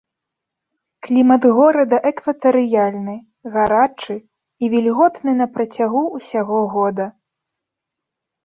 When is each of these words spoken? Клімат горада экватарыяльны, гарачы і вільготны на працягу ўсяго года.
Клімат 1.07 1.43
горада 1.57 1.97
экватарыяльны, 2.11 3.15
гарачы 3.57 4.15
і 4.21 4.65
вільготны 4.75 5.31
на 5.43 5.47
працягу 5.59 6.01
ўсяго 6.17 6.59
года. 6.79 7.05